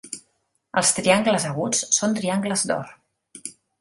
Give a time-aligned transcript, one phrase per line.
[0.81, 2.91] Els triangles aguts són triangles d'or.